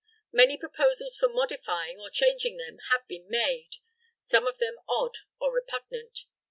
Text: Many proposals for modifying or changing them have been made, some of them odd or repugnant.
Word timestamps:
Many 0.31 0.57
proposals 0.57 1.15
for 1.15 1.29
modifying 1.29 1.99
or 1.99 2.09
changing 2.09 2.57
them 2.57 2.79
have 2.89 3.05
been 3.07 3.29
made, 3.29 3.75
some 4.19 4.47
of 4.47 4.57
them 4.57 4.77
odd 4.89 5.15
or 5.39 5.53
repugnant. 5.53 6.23